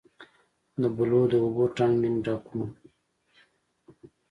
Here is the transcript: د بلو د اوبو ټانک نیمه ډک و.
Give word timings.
د 0.81 0.83
بلو 0.95 1.21
د 1.31 1.33
اوبو 1.43 1.63
ټانک 1.75 1.95
نیمه 2.01 2.19
ډک 2.25 2.43
و. 2.57 2.59